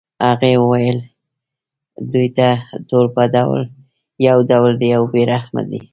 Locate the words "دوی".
2.11-2.27